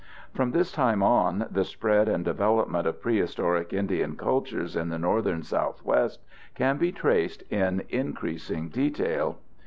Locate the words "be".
6.77-6.91